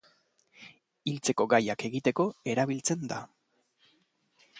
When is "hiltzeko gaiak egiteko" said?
1.11-2.25